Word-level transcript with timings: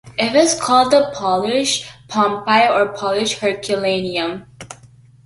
It 0.17 0.33
was 0.33 0.59
called 0.59 0.89
the 0.91 1.11
"Polish 1.13 1.87
Pompeii" 2.07 2.67
or 2.67 2.87
"Polish 2.91 3.37
Herculaneum". 3.37 4.47